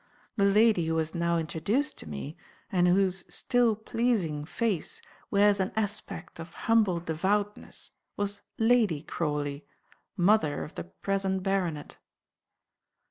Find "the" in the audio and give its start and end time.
0.35-0.45, 10.73-10.85